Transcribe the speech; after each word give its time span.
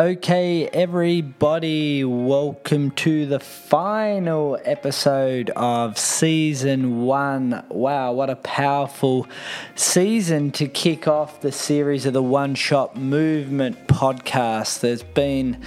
Okay, 0.00 0.68
everybody, 0.68 2.04
welcome 2.04 2.92
to 2.92 3.26
the 3.26 3.40
final 3.40 4.56
episode 4.64 5.50
of 5.56 5.98
season 5.98 7.02
one. 7.02 7.64
Wow, 7.68 8.12
what 8.12 8.30
a 8.30 8.36
powerful 8.36 9.26
season 9.74 10.52
to 10.52 10.68
kick 10.68 11.08
off 11.08 11.40
the 11.40 11.50
series 11.50 12.06
of 12.06 12.12
the 12.12 12.22
One 12.22 12.54
Shot 12.54 12.96
Movement 12.96 13.88
podcast. 13.88 14.78
There's 14.78 15.02
been 15.02 15.64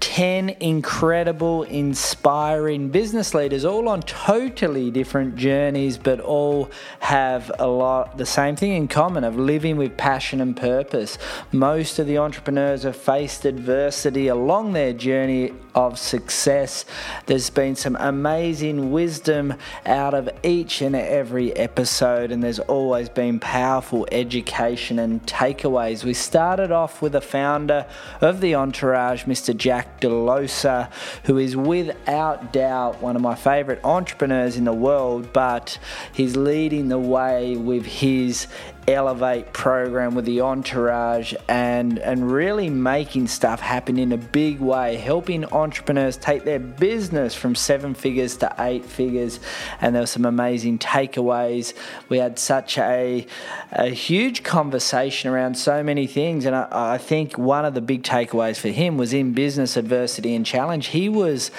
10 0.00 0.56
incredible, 0.60 1.62
inspiring 1.64 2.88
business 2.88 3.34
leaders, 3.34 3.64
all 3.64 3.88
on 3.88 4.00
totally 4.02 4.90
different 4.90 5.36
journeys, 5.36 5.98
but 5.98 6.18
all 6.20 6.70
have 7.00 7.52
a 7.58 7.66
lot 7.66 8.16
the 8.16 8.26
same 8.26 8.56
thing 8.56 8.72
in 8.72 8.88
common 8.88 9.24
of 9.24 9.36
living 9.36 9.76
with 9.76 9.96
passion 9.96 10.40
and 10.40 10.56
purpose. 10.56 11.18
Most 11.52 11.98
of 11.98 12.06
the 12.06 12.18
entrepreneurs 12.18 12.82
have 12.82 12.96
faced 12.96 13.44
adversity 13.44 14.28
along 14.28 14.72
their 14.72 14.92
journey 14.92 15.52
of 15.74 15.98
success. 15.98 16.84
There's 17.26 17.50
been 17.50 17.76
some 17.76 17.96
amazing 17.96 18.90
wisdom 18.90 19.54
out 19.86 20.14
of 20.14 20.28
each 20.42 20.82
and 20.82 20.96
every 20.96 21.54
episode, 21.56 22.32
and 22.32 22.42
there's 22.42 22.58
always 22.58 23.08
been 23.08 23.38
powerful 23.38 24.06
education 24.10 24.98
and 24.98 25.24
takeaways. 25.26 26.04
We 26.04 26.14
started 26.14 26.72
off 26.72 27.02
with 27.02 27.12
the 27.12 27.20
founder 27.20 27.86
of 28.20 28.40
the 28.40 28.54
Entourage, 28.54 29.24
Mr. 29.24 29.56
Jack 29.56 29.99
Delosa, 30.00 30.90
who 31.24 31.38
is 31.38 31.56
without 31.56 32.52
doubt 32.52 33.00
one 33.00 33.16
of 33.16 33.22
my 33.22 33.34
favorite 33.34 33.80
entrepreneurs 33.84 34.56
in 34.56 34.64
the 34.64 34.72
world, 34.72 35.32
but 35.32 35.78
he's 36.12 36.36
leading 36.36 36.88
the 36.88 36.98
way 36.98 37.56
with 37.56 37.84
his 37.86 38.46
Elevate 38.88 39.52
program 39.52 40.14
with 40.14 40.24
the 40.24 40.40
entourage 40.40 41.34
and, 41.48 41.98
and 41.98 42.30
really 42.30 42.68
making 42.68 43.28
stuff 43.28 43.60
happen 43.60 43.98
in 43.98 44.12
a 44.12 44.16
big 44.16 44.60
way, 44.60 44.96
helping 44.96 45.44
entrepreneurs 45.46 46.16
take 46.16 46.44
their 46.44 46.58
business 46.58 47.34
from 47.34 47.54
seven 47.54 47.94
figures 47.94 48.36
to 48.38 48.54
eight 48.58 48.84
figures. 48.84 49.38
And 49.80 49.94
there 49.94 50.02
were 50.02 50.06
some 50.06 50.24
amazing 50.24 50.78
takeaways. 50.78 51.74
We 52.08 52.18
had 52.18 52.38
such 52.38 52.78
a, 52.78 53.26
a 53.72 53.88
huge 53.88 54.42
conversation 54.42 55.30
around 55.30 55.56
so 55.56 55.82
many 55.82 56.06
things. 56.06 56.44
And 56.44 56.56
I, 56.56 56.66
I 56.70 56.98
think 56.98 57.38
one 57.38 57.64
of 57.64 57.74
the 57.74 57.80
big 57.80 58.02
takeaways 58.02 58.58
for 58.58 58.68
him 58.68 58.96
was 58.96 59.12
in 59.12 59.32
business 59.32 59.76
adversity 59.76 60.34
and 60.34 60.44
challenge. 60.44 60.88
He 60.88 61.08
was 61.08 61.50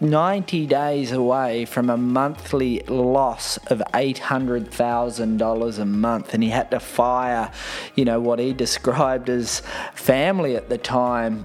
90 0.00 0.66
days 0.66 1.12
away 1.12 1.64
from 1.64 1.90
a 1.90 1.96
monthly 1.96 2.80
loss 2.88 3.56
of 3.68 3.82
$800,000 3.94 5.78
a 5.78 5.84
month. 5.84 6.34
And 6.34 6.42
he 6.42 6.50
had 6.50 6.70
to 6.70 6.80
fire, 6.80 7.50
you 7.94 8.04
know, 8.04 8.20
what 8.20 8.38
he 8.38 8.52
described 8.64 9.28
as 9.28 9.62
family 9.94 10.56
at 10.56 10.68
the 10.68 10.78
time 10.78 11.44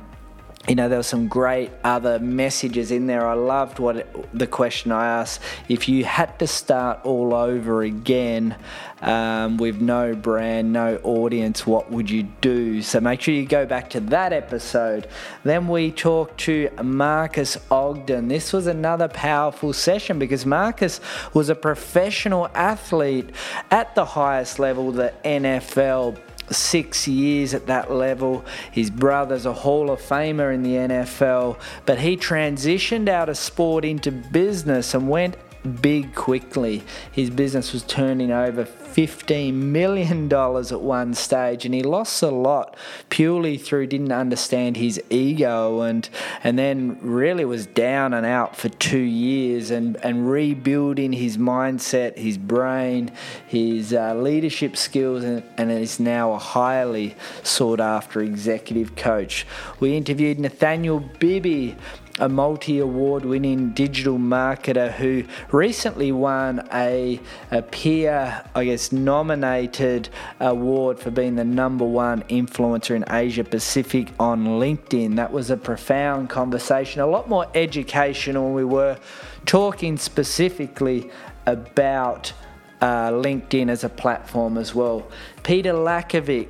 you 0.68 0.76
know, 0.76 0.88
there 0.88 0.98
were 0.98 1.04
some 1.04 1.28
great 1.28 1.72
other 1.84 2.20
messages 2.20 2.90
in 2.90 3.06
there. 3.06 3.28
I 3.28 3.34
loved 3.34 3.80
what 3.80 3.98
it, 3.98 4.38
the 4.38 4.48
question 4.48 4.94
I 4.94 5.20
asked. 5.20 5.42
If 5.68 5.90
you 5.90 6.06
had 6.06 6.40
to 6.40 6.48
start 6.48 7.02
all 7.04 7.34
over 7.34 7.82
again 7.82 8.56
um, 9.02 9.58
with 9.58 9.82
no 9.82 10.16
brand, 10.16 10.72
no 10.72 11.02
audience, 11.04 11.68
what 11.68 11.92
would 11.92 12.10
you 12.10 12.24
do? 12.40 12.82
So 12.82 13.02
make 13.02 13.20
sure 13.20 13.34
you 13.34 13.46
go 13.46 13.66
back 13.66 13.90
to 13.90 14.00
that 14.00 14.32
episode. 14.32 15.08
Then 15.44 15.68
we 15.68 15.92
talked 15.92 16.40
to 16.42 16.70
Marques 16.82 17.58
Ogden. 17.70 18.30
This 18.30 18.54
was 18.54 18.66
another 18.66 19.10
powerful 19.10 19.74
session 19.74 20.18
because 20.18 20.46
Marques 20.46 21.02
was 21.34 21.50
a 21.50 21.56
professional 21.56 22.48
athlete 22.56 23.32
at 23.70 23.94
the 23.96 24.06
highest 24.06 24.60
level, 24.60 24.94
the 24.94 25.14
NFL 25.26 26.18
six 26.50 27.08
years 27.08 27.54
at 27.54 27.68
that 27.68 27.92
level. 27.92 28.44
His 28.72 28.90
brother's 28.90 29.46
a 29.46 29.54
Hall 29.54 29.92
of 29.92 30.00
Famer 30.00 30.54
in 30.54 30.64
the 30.64 30.76
NFL, 30.76 31.58
but 31.86 32.00
he 32.00 32.18
transitioned 32.18 33.10
out 33.10 33.30
of 33.30 33.38
sport 33.38 33.86
into 33.86 34.12
business 34.12 34.94
and 34.94 35.10
went 35.10 35.38
big 35.64 36.14
quickly. 36.16 36.84
His 37.12 37.30
business 37.30 37.74
was 37.74 37.84
turning 37.84 38.32
over 38.32 38.66
$15 38.66 39.54
million 39.54 40.32
at 40.32 40.82
one 40.82 41.14
stage, 41.14 41.66
and 41.66 41.74
he 41.74 41.82
lost 41.82 42.22
a 42.22 42.30
lot 42.30 42.76
purely 43.10 43.58
through 43.58 43.88
didn't 43.88 44.12
understand 44.12 44.78
his 44.78 45.02
ego 45.10 45.82
and, 45.82 46.10
and 46.44 46.58
then 46.58 46.98
really 47.02 47.46
was 47.46 47.66
down 47.66 48.14
and 48.14 48.26
out 48.26 48.56
for 48.56 48.70
two 48.70 48.98
years 48.98 49.72
and, 49.72 49.96
and 49.98 50.30
rebuilding 50.30 51.14
his 51.14 51.38
mindset, 51.38 52.18
his 52.18 52.38
brain, 52.38 53.12
his 53.48 53.94
uh, 53.94 54.14
leadership 54.16 54.78
skills, 54.78 55.24
and, 55.24 55.44
and 55.58 55.72
is 55.72 56.00
now 56.00 56.34
a 56.34 56.40
highly 56.40 57.16
sought 57.42 57.80
after 57.80 58.22
executive 58.22 58.96
coach. 58.96 59.46
We 59.80 59.98
interviewed 59.98 60.40
Nathaniel 60.40 61.00
Bibby 61.00 61.76
a 62.20 62.30
multi 62.30 62.78
award 62.78 63.26
winning 63.26 63.72
digital 63.72 64.18
marketer 64.18 64.92
who 64.92 65.24
recently 65.52 66.12
won 66.12 66.68
a, 66.72 67.20
a 67.52 67.62
peer, 67.64 68.44
I 68.54 68.66
guess, 68.66 68.92
nominated 68.92 70.10
award 70.40 71.00
for 71.00 71.10
being 71.10 71.36
the 71.36 71.44
number 71.44 71.86
one 71.86 72.22
influencer 72.24 72.96
in 72.96 73.04
Asia 73.10 73.44
Pacific 73.44 74.10
on 74.20 74.46
LinkedIn. 74.46 75.16
That 75.16 75.32
was 75.32 75.50
a 75.50 75.58
profound 75.58 76.30
conversation, 76.30 77.02
a 77.02 77.08
lot 77.08 77.28
more 77.28 77.48
educational. 77.56 78.54
We 78.54 78.64
were 78.64 78.98
talking 79.46 79.98
specifically 79.98 81.10
about 81.48 82.32
uh, 82.80 83.10
LinkedIn 83.10 83.70
as 83.70 83.84
a 83.84 83.90
platform 83.90 84.58
as 84.58 84.76
well. 84.76 85.10
Peter 85.42 85.74
Lakovic 85.74 86.50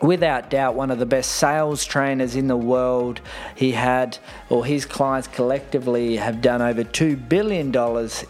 without 0.00 0.50
doubt 0.50 0.74
one 0.74 0.90
of 0.90 0.98
the 0.98 1.06
best 1.06 1.32
sales 1.32 1.84
trainers 1.84 2.36
in 2.36 2.46
the 2.48 2.56
world. 2.56 3.20
He 3.54 3.72
had, 3.72 4.18
or 4.48 4.64
his 4.64 4.84
clients 4.84 5.28
collectively 5.28 6.16
have 6.16 6.40
done 6.40 6.62
over 6.62 6.84
$2 6.84 7.28
billion 7.28 7.74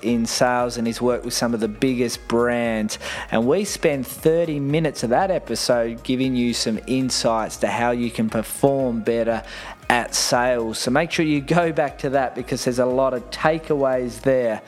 in 0.03 0.27
sales 0.27 0.77
and 0.77 0.87
he's 0.87 1.01
worked 1.01 1.25
with 1.25 1.35
some 1.35 1.55
of 1.55 1.61
the 1.61 1.69
biggest 1.69 2.27
brands. 2.29 2.99
And 3.31 3.47
we 3.47 3.65
spend 3.65 4.07
30 4.07 4.61
minutes 4.61 5.03
of 5.03 5.11
that 5.11 5.31
episode 5.31 6.03
giving 6.03 6.35
you 6.35 6.55
some 6.55 6.81
insights 6.87 7.57
to 7.59 7.69
how 7.69 7.91
you 7.91 8.11
can 8.11 8.31
perform 8.31 9.01
better 9.01 9.43
at 9.91 10.15
sales. 10.15 10.79
So 10.79 10.91
make 10.91 11.11
sure 11.11 11.25
you 11.25 11.41
go 11.41 11.73
back 11.73 11.99
to 11.99 12.11
that 12.11 12.35
because 12.35 12.65
there's 12.65 12.79
a 12.79 12.87
lot 12.87 13.15
of 13.15 13.31
takeaways 13.31 14.21
there. 14.21 14.61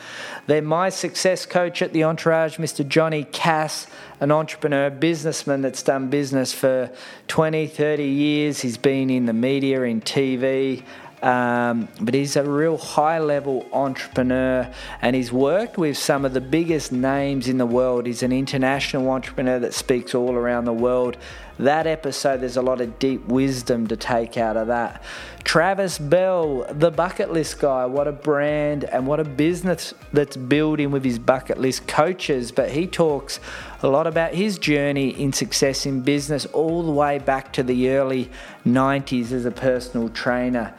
Then 0.47 0.65
my 0.65 0.89
success 0.89 1.45
coach 1.45 1.83
at 1.83 1.93
the 1.93 2.05
Entourage, 2.05 2.57
Mr. 2.57 2.87
Johnny 2.87 3.25
Cass, 3.25 3.87
an 4.21 4.31
entrepreneur, 4.33 4.89
businessman 4.91 5.61
that's 5.63 5.83
done 5.83 6.09
business 6.09 6.53
for 6.53 6.91
20, 7.29 7.67
30 7.67 8.05
years. 8.05 8.61
He's 8.61 8.79
been 8.79 9.11
in 9.11 9.27
the 9.27 9.33
media, 9.33 9.83
in 9.83 10.01
TV, 10.01 10.83
um, 11.23 11.89
but 12.01 12.15
he's 12.15 12.37
a 12.37 12.45
real 12.45 12.79
high 12.79 13.19
level 13.19 13.67
entrepreneur 13.73 14.73
and 15.03 15.15
he's 15.15 15.31
worked 15.31 15.77
with 15.77 15.99
some 15.99 16.25
of 16.25 16.33
the 16.33 16.41
biggest 16.41 16.93
names 16.93 17.47
in 17.47 17.59
the 17.59 17.67
world. 17.67 18.07
He's 18.07 18.23
an 18.23 18.33
international 18.33 19.11
entrepreneur 19.11 19.59
that 19.59 19.75
speaks 19.75 20.15
all 20.15 20.33
around 20.33 20.65
the 20.65 20.73
world. 20.73 21.19
That 21.59 21.87
episode, 21.87 22.41
there's 22.41 22.57
a 22.57 22.63
lot 22.63 22.81
of 22.81 22.99
deep 22.99 23.27
wisdom 23.27 23.87
to 23.89 23.97
take 23.97 24.39
out 24.39 24.57
of 24.57 24.69
that. 24.69 25.03
Travis 25.45 25.99
Bell, 25.99 26.67
the 26.71 26.91
bucket 26.91 27.33
list 27.35 27.59
guy, 27.59 27.85
what 27.85 28.09
a 28.09 28.13
brand 28.13 28.85
and 28.85 29.07
what 29.07 29.21
a 29.21 29.25
business 29.25 29.93
that's 30.15 30.39
building 30.39 30.91
with 30.91 31.05
his 31.05 31.19
bucket 31.19 31.59
list 31.59 31.87
coaches. 31.87 32.51
But 32.51 32.71
he 32.71 32.87
talks 32.87 33.41
a 33.83 33.89
lot 33.89 34.07
about 34.07 34.35
his 34.35 34.59
journey 34.59 35.09
in 35.09 35.33
success 35.33 35.87
in 35.87 36.03
business 36.03 36.47
all 36.47 36.83
the 36.83 36.93
way 36.93 37.19
back 37.19 37.53
to 37.55 37.63
the 37.63 37.91
early 37.91 38.31
90s 38.67 39.33
as 39.33 39.45
a 39.45 39.51
personal 39.51 40.09
trainer. 40.09 40.75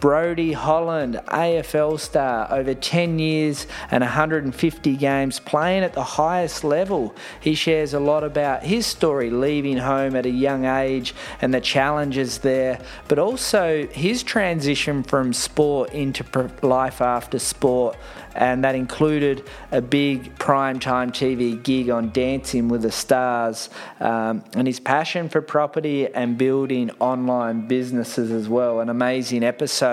Brodie 0.00 0.52
Holland, 0.52 1.20
AFL 1.26 1.98
star, 1.98 2.46
over 2.52 2.74
10 2.74 3.18
years 3.18 3.66
and 3.90 4.02
150 4.02 4.96
games 4.96 5.40
playing 5.40 5.82
at 5.82 5.92
the 5.92 6.04
highest 6.04 6.62
level. 6.62 7.14
He 7.40 7.54
shares 7.54 7.94
a 7.94 8.00
lot 8.00 8.22
about 8.22 8.62
his 8.62 8.86
story 8.86 9.30
leaving 9.30 9.78
home 9.78 10.14
at 10.14 10.26
a 10.26 10.30
young 10.30 10.64
age 10.64 11.14
and 11.40 11.52
the 11.52 11.60
challenges 11.60 12.38
there, 12.38 12.80
but 13.08 13.18
also 13.18 13.86
his 13.88 14.22
transition 14.22 15.02
from 15.02 15.32
sport 15.32 15.92
into 15.92 16.24
life 16.62 17.00
after 17.00 17.38
sport 17.38 17.96
and 18.38 18.62
that 18.62 18.76
included 18.76 19.44
a 19.72 19.82
big 19.82 20.38
primetime 20.38 21.10
TV 21.10 21.60
gig 21.60 21.90
on 21.90 22.10
Dancing 22.12 22.68
with 22.68 22.82
the 22.82 22.92
Stars, 22.92 23.68
um, 23.98 24.44
and 24.54 24.66
his 24.66 24.78
passion 24.78 25.28
for 25.28 25.42
property 25.42 26.06
and 26.06 26.38
building 26.38 26.90
online 27.00 27.66
businesses 27.66 28.30
as 28.30 28.48
well. 28.48 28.80
An 28.80 28.88
amazing 28.88 29.42
episode. 29.42 29.87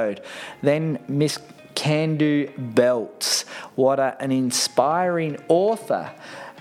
Then 0.62 1.00
Miss 1.07 1.39
Candu 1.75 2.51
Belts, 2.57 3.44
what 3.75 4.00
a, 4.00 4.15
an 4.21 4.31
inspiring 4.31 5.38
author 5.47 6.12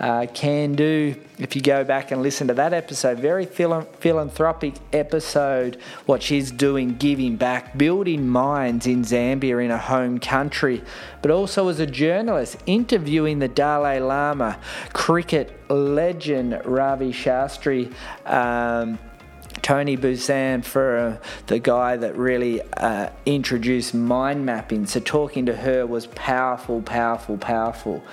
uh, 0.00 0.26
can 0.34 0.74
do. 0.74 1.14
If 1.38 1.54
you 1.54 1.62
go 1.62 1.84
back 1.84 2.10
and 2.10 2.22
listen 2.22 2.48
to 2.48 2.54
that 2.54 2.72
episode, 2.72 3.18
very 3.18 3.46
philanthropic 3.46 4.74
episode, 4.92 5.80
what 6.06 6.22
she's 6.22 6.50
doing, 6.50 6.96
giving 6.96 7.36
back, 7.36 7.76
building 7.78 8.28
minds 8.28 8.86
in 8.86 9.02
Zambia 9.02 9.64
in 9.64 9.70
a 9.70 9.78
home 9.78 10.18
country, 10.18 10.82
but 11.22 11.30
also 11.30 11.68
as 11.68 11.80
a 11.80 11.86
journalist, 11.86 12.56
interviewing 12.66 13.38
the 13.38 13.48
Dalai 13.48 14.00
Lama, 14.00 14.58
cricket 14.92 15.58
legend 15.70 16.60
Ravi 16.64 17.12
Shastri. 17.12 17.92
Um, 18.26 18.98
Tony 19.64 19.96
Buzan 19.96 20.62
for 20.62 20.98
uh, 20.98 21.16
the 21.46 21.58
guy 21.58 21.96
that 21.96 22.18
really 22.18 22.60
uh, 22.76 23.08
introduced 23.24 23.94
mind 23.94 24.44
mapping. 24.44 24.84
So 24.84 25.00
talking 25.00 25.46
to 25.46 25.56
her 25.56 25.86
was 25.86 26.06
powerful, 26.06 26.82
powerful, 26.82 27.38
powerful. 27.38 28.04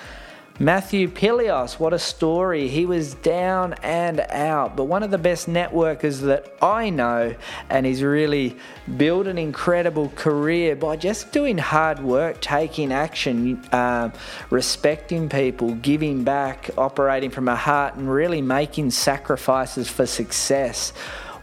Matthew 0.60 1.10
Pilios, 1.10 1.78
what 1.78 1.92
a 1.92 2.00
story. 2.00 2.70
He 2.70 2.86
was 2.86 3.16
down 3.16 3.74
and 3.84 4.22
out, 4.30 4.78
but 4.78 4.86
one 4.86 5.04
of 5.04 5.12
the 5.12 5.18
best 5.18 5.50
networkers 5.50 6.22
that 6.22 6.54
I 6.62 6.90
know, 6.90 7.36
and 7.70 7.86
he's 7.86 8.02
really 8.02 8.56
built 8.96 9.28
an 9.28 9.38
incredible 9.38 10.10
career 10.16 10.78
by 10.78 10.96
just 10.96 11.34
doing 11.34 11.58
hard 11.58 12.00
work, 12.00 12.40
taking 12.40 12.94
action, 12.94 13.62
uh, 13.74 14.12
respecting 14.50 15.28
people, 15.28 15.76
giving 15.76 16.24
back, 16.24 16.70
operating 16.78 17.30
from 17.30 17.50
a 17.50 17.58
heart, 17.58 17.96
and 17.96 18.10
really 18.10 18.42
making 18.42 18.92
sacrifices 18.92 19.90
for 19.90 20.06
success 20.06 20.94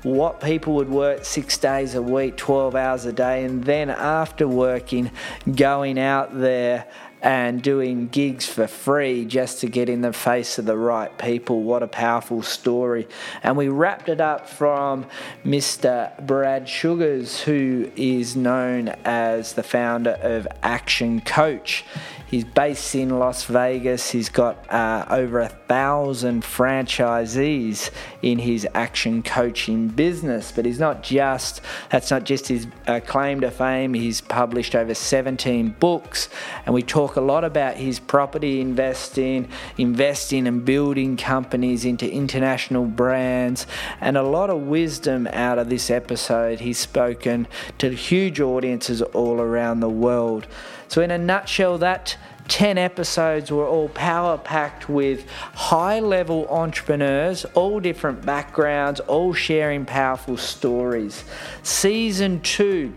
what 0.02 0.40
people 0.40 0.74
would 0.74 0.88
work 0.88 1.24
six 1.24 1.58
days 1.58 1.94
a 1.94 2.02
week, 2.02 2.36
12 2.36 2.74
hours 2.74 3.04
a 3.04 3.12
day, 3.12 3.44
and 3.44 3.64
then 3.64 3.90
after 3.90 4.46
working, 4.46 5.10
going 5.54 5.98
out 5.98 6.38
there 6.38 6.86
and 7.20 7.62
doing 7.62 8.08
gigs 8.08 8.46
for 8.46 8.66
free 8.66 9.24
just 9.24 9.60
to 9.60 9.66
get 9.66 9.88
in 9.88 10.02
the 10.02 10.12
face 10.12 10.58
of 10.58 10.66
the 10.66 10.76
right 10.76 11.16
people. 11.18 11.62
What 11.62 11.82
a 11.82 11.88
powerful 11.88 12.42
story. 12.42 13.08
And 13.42 13.56
we 13.56 13.68
wrapped 13.68 14.08
it 14.08 14.20
up 14.20 14.48
from 14.48 15.06
Mr. 15.44 16.16
Brad 16.24 16.68
Sugars, 16.68 17.40
who 17.40 17.90
is 17.96 18.36
known 18.36 18.88
as 19.04 19.54
the 19.54 19.62
founder 19.62 20.18
of 20.22 20.46
Action 20.62 21.20
Coach. 21.20 21.84
He's 22.28 22.44
based 22.44 22.94
in 22.94 23.18
Las 23.18 23.44
Vegas. 23.44 24.10
He's 24.10 24.28
got 24.28 24.70
uh, 24.70 25.06
over 25.08 25.40
a 25.40 25.48
thousand 25.48 26.42
franchisees 26.42 27.90
in 28.20 28.38
his 28.38 28.68
action 28.74 29.22
coaching 29.22 29.88
business. 29.88 30.52
But 30.52 30.66
he's 30.66 30.78
not 30.78 31.02
just, 31.02 31.62
that's 31.90 32.10
not 32.10 32.24
just 32.24 32.48
his 32.48 32.66
uh, 32.86 33.00
claim 33.00 33.40
to 33.40 33.50
fame. 33.50 33.94
He's 33.94 34.20
published 34.20 34.74
over 34.74 34.92
17 34.92 35.76
books. 35.80 36.28
And 36.66 36.74
we 36.74 36.82
talk 36.82 37.16
a 37.16 37.22
lot 37.22 37.44
about 37.44 37.76
his 37.76 37.98
property 37.98 38.60
investing, 38.60 39.48
investing 39.78 40.46
and 40.46 40.66
building 40.66 41.16
companies 41.16 41.86
into 41.86 42.10
international 42.10 42.84
brands, 42.84 43.66
and 44.02 44.18
a 44.18 44.22
lot 44.22 44.50
of 44.50 44.60
wisdom 44.62 45.26
out 45.28 45.58
of 45.58 45.70
this 45.70 45.90
episode. 45.90 46.60
He's 46.60 46.78
spoken 46.78 47.48
to 47.78 47.88
huge 47.90 48.38
audiences 48.38 49.00
all 49.00 49.40
around 49.40 49.80
the 49.80 49.88
world. 49.88 50.46
So, 50.88 51.02
in 51.02 51.10
a 51.10 51.18
nutshell, 51.18 51.78
that 51.78 52.16
10 52.48 52.78
episodes 52.78 53.52
were 53.52 53.66
all 53.66 53.90
power 53.90 54.38
packed 54.38 54.88
with 54.88 55.28
high 55.30 56.00
level 56.00 56.48
entrepreneurs, 56.48 57.44
all 57.54 57.78
different 57.78 58.24
backgrounds, 58.24 59.00
all 59.00 59.34
sharing 59.34 59.84
powerful 59.84 60.36
stories. 60.36 61.24
Season 61.62 62.40
2 62.40 62.94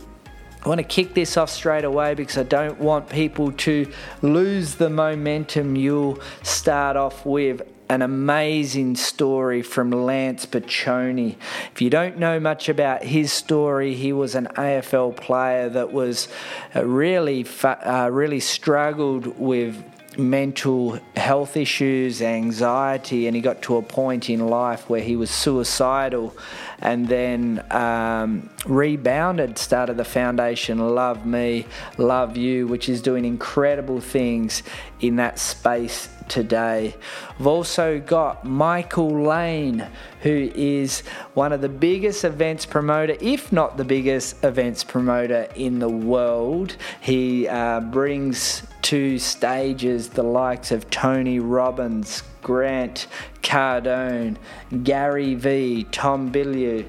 I 0.63 0.69
want 0.69 0.77
to 0.77 0.83
kick 0.83 1.15
this 1.15 1.37
off 1.37 1.49
straight 1.49 1.85
away 1.85 2.13
because 2.13 2.37
I 2.37 2.43
don't 2.43 2.79
want 2.79 3.09
people 3.09 3.51
to 3.51 3.91
lose 4.21 4.75
the 4.75 4.91
momentum 4.91 5.75
you'll 5.75 6.19
start 6.43 6.95
off 6.95 7.25
with 7.25 7.63
an 7.89 8.03
amazing 8.03 8.95
story 8.95 9.63
from 9.63 9.91
Lance 9.91 10.45
Picioane. 10.45 11.35
If 11.73 11.81
you 11.81 11.89
don't 11.89 12.19
know 12.19 12.39
much 12.39 12.69
about 12.69 13.03
his 13.03 13.33
story, 13.33 13.95
he 13.95 14.13
was 14.13 14.35
an 14.35 14.47
AFL 14.55 15.17
player 15.17 15.67
that 15.67 15.91
was 15.91 16.27
uh, 16.75 16.85
really, 16.85 17.45
uh, 17.63 18.09
really 18.11 18.39
struggled 18.39 19.39
with 19.39 19.83
mental 20.17 20.99
health 21.15 21.55
issues, 21.55 22.21
anxiety, 22.21 23.27
and 23.27 23.35
he 23.35 23.41
got 23.41 23.61
to 23.61 23.77
a 23.77 23.81
point 23.81 24.29
in 24.29 24.47
life 24.47 24.89
where 24.89 25.01
he 25.01 25.15
was 25.15 25.31
suicidal 25.31 26.35
and 26.79 27.07
then 27.07 27.63
um, 27.71 28.49
rebounded, 28.65 29.57
started 29.57 29.97
the 29.97 30.05
foundation 30.05 30.79
Love 30.79 31.25
Me, 31.25 31.65
Love 31.97 32.35
You, 32.35 32.67
which 32.67 32.89
is 32.89 33.01
doing 33.01 33.23
incredible 33.23 34.01
things 34.01 34.63
in 34.99 35.15
that 35.15 35.39
space 35.39 36.09
today. 36.27 36.95
We've 37.37 37.47
also 37.47 37.99
got 37.99 38.45
Michael 38.45 39.23
Lane, 39.23 39.87
who 40.21 40.51
is 40.55 41.01
one 41.33 41.51
of 41.53 41.61
the 41.61 41.69
biggest 41.69 42.23
events 42.23 42.65
promoter, 42.65 43.15
if 43.21 43.51
not 43.51 43.77
the 43.77 43.85
biggest 43.85 44.43
events 44.43 44.83
promoter 44.83 45.47
in 45.55 45.79
the 45.79 45.89
world. 45.89 46.75
He 46.99 47.47
uh, 47.47 47.81
brings 47.81 48.63
to 48.91 49.17
stages 49.17 50.09
the 50.09 50.21
likes 50.21 50.69
of 50.69 50.89
Tony 50.89 51.39
Robbins, 51.39 52.23
Grant 52.41 53.07
Cardone, 53.41 54.35
Gary 54.83 55.33
Vee, 55.33 55.85
Tom 55.93 56.29
Bilyeu, 56.29 56.85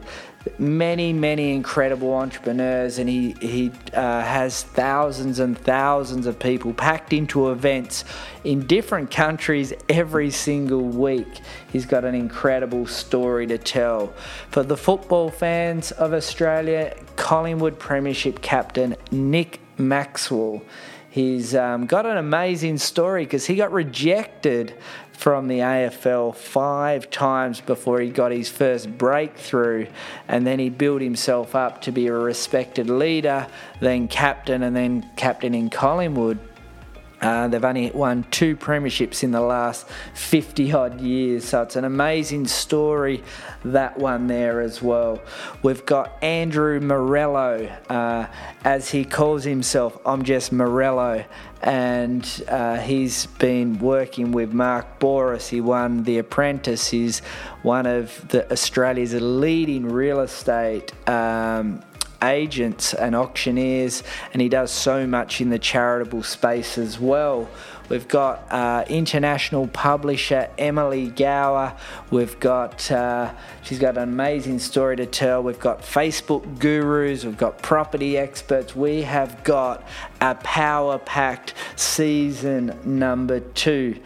many, 0.59 1.13
many 1.13 1.55
incredible 1.55 2.13
entrepreneurs, 2.13 2.99
and 2.99 3.09
he 3.09 3.37
he 3.41 3.71
uh, 3.95 4.21
has 4.21 4.65
thousands 4.65 5.39
and 5.39 5.57
thousands 5.57 6.27
of 6.27 6.41
people 6.41 6.75
packed 6.75 7.13
into 7.13 7.53
events 7.53 8.05
in 8.43 8.67
different 8.67 9.13
countries 9.13 9.73
every 9.89 10.33
single 10.33 10.83
week. 10.83 11.41
He's 11.73 11.87
got 11.87 12.05
an 12.05 12.17
incredible 12.17 12.85
story 12.85 13.47
to 13.47 13.59
tell. 13.59 14.13
For 14.51 14.65
the 14.65 14.77
football 14.77 15.31
fans 15.31 15.93
of 15.93 16.13
Australia, 16.13 16.97
Collingwood 17.15 17.79
Premiership 17.79 18.43
captain 18.43 18.97
Nick 19.13 19.61
Maxwell. 19.79 20.63
He's 21.13 21.55
um, 21.55 21.85
got 21.85 22.07
an 22.07 22.17
amazing 22.17 22.79
story 22.79 23.25
because 23.25 23.45
he 23.45 23.57
got 23.57 23.71
rejected 23.71 24.73
from 25.13 25.47
the 25.47 25.59
AFL 25.59 26.35
five 26.35 27.11
times 27.11 27.61
before 27.61 28.01
he 28.01 28.09
got 28.09 28.33
his 28.33 28.49
first 28.49 28.97
breakthrough, 28.97 29.89
and 30.27 30.47
then 30.47 30.59
he 30.59 30.71
built 30.71 31.03
himself 31.03 31.55
up 31.55 31.83
to 31.83 31.93
be 31.93 32.07
a 32.07 32.15
respected 32.15 32.89
leader, 32.89 33.47
then 33.79 34.09
captain, 34.09 34.63
and 34.63 34.75
then 34.75 35.07
captain 35.17 35.55
in 35.55 35.69
Collingwood. 35.69 36.39
Uh, 37.23 37.47
they've 37.47 37.65
only 37.65 37.89
won 37.93 38.25
two 38.33 38.57
premierships 38.57 39.23
in 39.23 39.31
the 39.31 39.41
last 39.41 39.87
50 40.15 40.73
odd 40.73 41.01
years, 41.01 41.45
so 41.45 41.63
it's 41.63 41.77
an 41.77 41.85
amazing 41.85 42.49
story, 42.49 43.23
that 43.65 43.97
one 43.97 44.27
there 44.27 44.61
as 44.61 44.83
well. 44.83 45.23
We've 45.63 45.87
got 45.87 46.13
Andrew 46.21 46.81
Morello, 46.81 47.67
uh, 47.89 48.27
as 48.65 48.91
he 48.91 49.05
calls 49.05 49.45
himself, 49.45 49.97
I'm 50.05 50.25
just 50.25 50.51
Morello, 50.51 51.25
and 51.63 52.45
uh, 52.49 52.79
he's 52.79 53.27
been 53.27 53.79
working 53.79 54.33
with 54.33 54.53
Mark 54.53 54.99
Bouris. 54.99 55.49
He 55.49 55.61
won 55.61 56.03
The 56.03 56.19
Apprentice, 56.19 56.89
he's 56.89 57.21
one 57.63 57.87
of 57.87 58.29
the 58.29 58.51
Australia's 58.51 59.15
leading 59.15 59.87
real 59.87 60.19
estate. 60.21 60.93
Um, 61.09 61.85
agents 62.23 62.95
and 62.95 63.15
auctioneers, 63.15 64.03
and 64.33 64.41
he 64.41 64.49
does 64.49 64.71
so 64.71 65.07
much 65.07 65.41
in 65.41 65.51
the 65.51 65.59
charitable 65.59 66.23
space 66.23 66.79
as 66.79 66.99
well. 66.99 67.49
We've 67.89 68.09
got 68.09 68.51
uh, 68.51 68.85
international 68.89 69.67
publisher 69.67 70.49
Emily 70.57 71.09
Gower. 71.09 71.77
We've 72.11 72.39
got 72.41 72.91
uh, 72.91 73.35
she's 73.63 73.79
got 73.79 73.99
an 73.99 74.05
amazing 74.05 74.61
story 74.61 74.97
to 74.97 75.05
tell. 75.05 75.43
We've 75.43 75.61
got 75.61 75.83
Facebook 75.83 76.59
gurus. 76.59 77.25
We've 77.25 77.37
got 77.37 77.61
property 77.61 78.17
experts. 78.17 78.75
We 78.75 79.03
have 79.03 79.45
got 79.45 79.87
a 80.21 80.35
power-packed 80.37 81.53
season 81.77 82.79
number 82.85 83.41
two. 83.41 84.01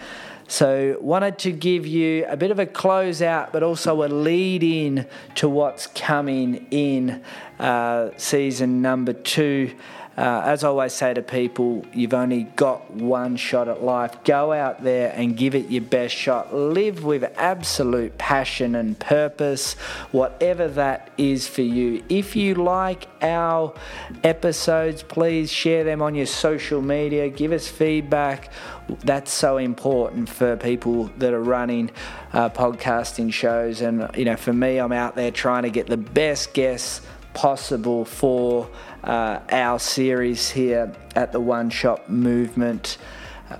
So, 0.48 0.96
wanted 1.00 1.38
to 1.40 1.50
give 1.50 1.88
you 1.88 2.24
a 2.28 2.36
bit 2.36 2.52
of 2.52 2.60
a 2.60 2.66
closeout, 2.66 3.50
but 3.50 3.64
also 3.64 4.04
a 4.04 4.06
lead 4.06 4.62
in 4.62 5.08
to 5.36 5.48
what's 5.48 5.88
coming 5.88 6.68
in 6.70 7.24
uh, 7.58 8.10
season 8.16 8.80
number 8.80 9.12
two. 9.12 9.74
Uh, 10.16 10.42
as 10.46 10.64
I 10.64 10.68
always 10.68 10.94
say 10.94 11.12
to 11.12 11.20
people, 11.20 11.84
you've 11.92 12.14
only 12.14 12.44
got 12.56 12.90
one 12.90 13.36
shot 13.36 13.68
at 13.68 13.82
life. 13.82 14.16
Go 14.24 14.52
out 14.52 14.82
there 14.82 15.12
and 15.14 15.36
give 15.36 15.54
it 15.54 15.68
your 15.68 15.82
best 15.82 16.14
shot. 16.14 16.54
Live 16.54 17.04
with 17.04 17.24
absolute 17.36 18.16
passion 18.16 18.74
and 18.74 18.98
purpose, 18.98 19.74
whatever 20.12 20.68
that 20.68 21.10
is 21.18 21.46
for 21.46 21.62
you. 21.62 22.02
If 22.08 22.34
you 22.34 22.54
like 22.54 23.08
our 23.20 23.74
episodes, 24.24 25.02
please 25.02 25.52
share 25.52 25.84
them 25.84 26.00
on 26.00 26.14
your 26.14 26.26
social 26.26 26.80
media. 26.80 27.28
Give 27.28 27.52
us 27.52 27.68
feedback. 27.68 28.50
That's 29.04 29.32
so 29.32 29.58
important 29.58 30.30
for 30.30 30.56
people 30.56 31.10
that 31.18 31.34
are 31.34 31.42
running 31.42 31.90
uh, 32.32 32.48
podcasting 32.48 33.34
shows. 33.34 33.82
And, 33.82 34.08
you 34.16 34.24
know, 34.24 34.36
for 34.36 34.52
me, 34.52 34.78
I'm 34.78 34.92
out 34.92 35.14
there 35.14 35.30
trying 35.30 35.64
to 35.64 35.70
get 35.70 35.88
the 35.88 35.96
best 35.98 36.54
guests 36.54 37.02
possible 37.36 38.06
for 38.06 38.66
uh, 39.04 39.38
our 39.50 39.78
series 39.78 40.50
here 40.50 40.96
at 41.14 41.32
the 41.32 41.40
One 41.40 41.68
Shot 41.68 42.10
Movement. 42.10 42.96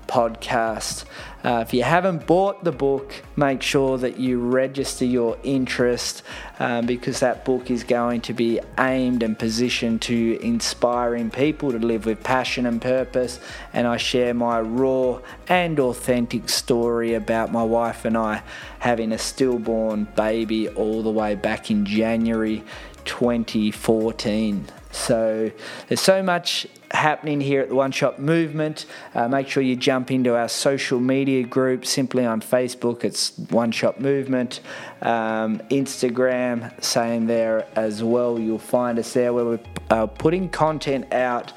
podcast. 0.09 1.05
Uh, 1.47 1.61
if 1.61 1.73
you 1.73 1.85
haven't 1.85 2.27
bought 2.27 2.65
the 2.65 2.73
book, 2.73 3.23
make 3.37 3.63
sure 3.63 3.99
that 3.99 4.19
you 4.19 4.41
register 4.41 5.05
your 5.05 5.39
interest 5.45 6.25
um, 6.59 6.85
because 6.87 7.21
that 7.21 7.45
book 7.45 7.71
is 7.71 7.85
going 7.85 8.21
to 8.21 8.33
be 8.33 8.59
aimed 8.81 9.23
and 9.23 9.39
positioned 9.39 10.03
to 10.03 10.37
inspiring 10.43 11.31
people 11.31 11.71
to 11.71 11.79
live 11.79 12.05
with 12.05 12.21
passion 12.25 12.67
and 12.67 12.83
purpose. 12.83 13.39
And 13.73 13.87
I 13.87 13.97
share 13.97 14.35
my 14.35 14.61
raw 14.61 15.21
and 15.47 15.79
authentic 15.79 16.49
story 16.49 17.15
about 17.15 17.53
my 17.53 17.63
wife 17.63 18.05
and 18.05 18.19
I 18.19 18.43
having 18.81 19.13
a 19.13 19.19
stillborn 19.19 20.09
baby 20.17 20.69
all 20.71 21.05
the 21.05 21.13
way 21.13 21.37
back 21.37 21.71
in 21.71 21.87
January 21.87 22.65
2014. 23.05 24.67
So 24.97 25.53
there's 25.89 26.01
so 26.01 26.23
much 26.23 26.67
happening 26.91 27.41
here 27.41 27.61
at 27.61 27.69
the 27.69 27.75
One 27.75 27.93
Shot 27.93 28.19
Movement. 28.19 28.87
Uh, 29.15 29.29
make 29.29 29.47
sure 29.47 29.63
you 29.63 29.77
jump 29.77 30.11
into 30.11 30.35
our 30.35 30.49
social 30.49 30.99
media 30.99 31.45
group 31.45 31.85
simply 31.85 32.25
on 32.25 32.41
Facebook. 32.41 33.05
It's 33.05 33.37
One 33.51 33.71
Shot 33.73 34.01
Movement. 34.01 34.61
Um, 35.03 35.59
Instagram, 35.71 36.83
same 36.83 37.27
there 37.27 37.69
as 37.77 38.03
well. 38.03 38.39
You'll 38.39 38.59
find 38.59 38.99
us 38.99 39.13
there 39.13 39.33
where 39.33 39.45
we're 39.45 39.61
uh, 39.91 40.07
putting 40.07 40.49
content 40.49 41.13
out 41.13 41.53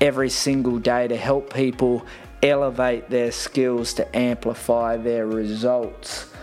every 0.00 0.30
single 0.30 0.78
day 0.78 1.08
to 1.08 1.16
help 1.16 1.52
people 1.52 2.06
elevate 2.42 3.10
their 3.10 3.32
skills 3.32 3.92
to 3.94 4.16
amplify 4.16 4.96
their 4.96 5.26
results. 5.26 6.33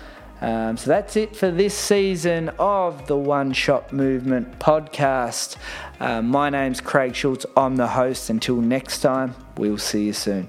Um, 0.41 0.75
so 0.75 0.89
that's 0.89 1.15
it 1.15 1.35
for 1.35 1.51
this 1.51 1.77
season 1.77 2.49
of 2.57 3.05
the 3.05 3.15
One 3.15 3.53
Shot 3.53 3.93
Movement 3.93 4.57
podcast. 4.59 5.55
Uh, 5.99 6.21
my 6.23 6.49
name's 6.49 6.81
Craig 6.81 7.15
Schultz. 7.15 7.45
I'm 7.55 7.75
the 7.75 7.87
host. 7.87 8.29
Until 8.29 8.55
next 8.55 9.01
time, 9.01 9.35
we'll 9.55 9.77
see 9.77 10.05
you 10.05 10.13
soon. 10.13 10.47